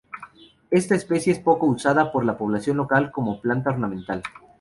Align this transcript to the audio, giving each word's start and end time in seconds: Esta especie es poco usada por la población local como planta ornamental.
Esta 0.71 0.95
especie 0.95 1.31
es 1.31 1.37
poco 1.37 1.67
usada 1.67 2.11
por 2.11 2.25
la 2.25 2.35
población 2.35 2.75
local 2.75 3.11
como 3.11 3.39
planta 3.39 3.69
ornamental. 3.69 4.23